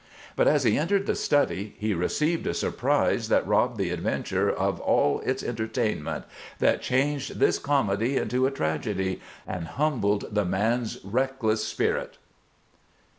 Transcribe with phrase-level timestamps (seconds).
[0.35, 4.79] But as he entered the study he received a surprise that robbed the adventure of
[4.79, 6.25] all its entertainment,
[6.57, 12.17] that changed this comedy into a tragedy and humbled the man's reckless spirit.